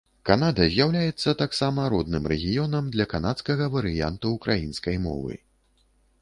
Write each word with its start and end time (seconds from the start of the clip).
Канада 0.27 0.65
з'яўляецца 0.75 1.33
таксама 1.41 1.85
родным 1.93 2.23
рэгіёнам 2.33 2.87
для 2.97 3.05
канадскага 3.13 3.69
варыянту 3.77 4.33
ўкраінскай 4.39 4.97
мовы. 5.07 5.33